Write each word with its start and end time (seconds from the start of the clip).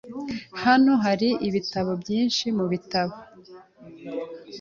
Hano 0.63 0.91
hari 1.03 1.29
ibitabo 1.47 1.91
byinshi 2.01 2.45
mubitabo. 2.57 3.15